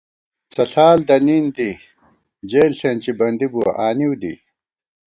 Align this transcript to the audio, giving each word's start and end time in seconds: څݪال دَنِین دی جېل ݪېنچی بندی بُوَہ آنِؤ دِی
څݪال 0.53 0.99
دَنِین 1.07 1.45
دی 1.55 1.69
جېل 2.49 2.71
ݪېنچی 2.79 3.11
بندی 3.19 3.47
بُوَہ 3.51 3.69
آنِؤ 3.87 4.13
دِی 4.21 4.33